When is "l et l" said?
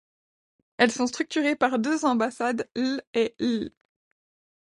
2.73-3.69